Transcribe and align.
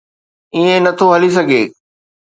ائين 0.55 0.77
نه 0.85 0.91
ٿو 0.97 1.05
هلي 1.13 1.29
سگهي. 1.35 1.61